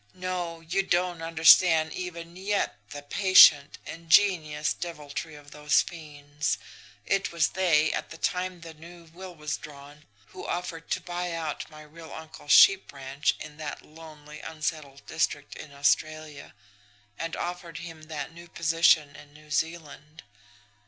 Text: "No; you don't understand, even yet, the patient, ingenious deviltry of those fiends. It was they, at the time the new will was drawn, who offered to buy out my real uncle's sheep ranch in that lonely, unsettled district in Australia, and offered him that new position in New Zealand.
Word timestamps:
"No; 0.15 0.61
you 0.61 0.81
don't 0.81 1.21
understand, 1.21 1.93
even 1.93 2.35
yet, 2.35 2.75
the 2.89 3.03
patient, 3.03 3.77
ingenious 3.85 4.73
deviltry 4.73 5.35
of 5.35 5.51
those 5.51 5.83
fiends. 5.83 6.57
It 7.05 7.31
was 7.31 7.49
they, 7.49 7.93
at 7.93 8.09
the 8.09 8.17
time 8.17 8.61
the 8.61 8.73
new 8.73 9.03
will 9.13 9.35
was 9.35 9.57
drawn, 9.57 10.05
who 10.29 10.43
offered 10.47 10.89
to 10.89 11.01
buy 11.01 11.33
out 11.33 11.69
my 11.69 11.83
real 11.83 12.11
uncle's 12.11 12.51
sheep 12.51 12.91
ranch 12.91 13.35
in 13.39 13.57
that 13.57 13.83
lonely, 13.85 14.39
unsettled 14.39 15.05
district 15.05 15.53
in 15.55 15.71
Australia, 15.71 16.55
and 17.19 17.35
offered 17.35 17.77
him 17.77 18.01
that 18.05 18.33
new 18.33 18.47
position 18.47 19.15
in 19.15 19.33
New 19.35 19.51
Zealand. 19.51 20.23